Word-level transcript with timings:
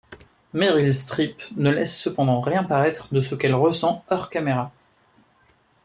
Meryl 0.55 0.95
Streep 0.95 1.43
ne 1.57 1.69
laisse 1.69 1.95
cependant 1.95 2.41
rien 2.41 2.63
paraître 2.63 3.13
de 3.13 3.21
ce 3.21 3.35
qu'elle 3.35 3.53
ressent 3.53 4.03
hors-caméra. 4.09 4.71